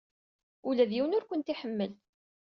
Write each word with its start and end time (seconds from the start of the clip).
Ula 0.67 0.89
d 0.89 0.91
yiwen 0.95 1.15
ur 1.17 1.25
kent-iḥemmel. 1.25 1.91